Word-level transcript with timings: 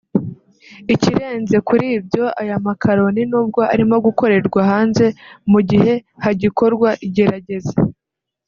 Ikirenze 0.93 1.55
kuri 1.67 1.85
ibyo 1.97 2.23
aya 2.41 2.57
makaroni 2.65 3.21
n’ubwo 3.29 3.61
arimo 3.73 3.95
gukorerwa 4.05 4.59
hanze 4.71 5.05
mu 5.51 5.59
gihe 5.69 5.93
hagikorwa 6.23 6.89
igerageza 7.07 7.75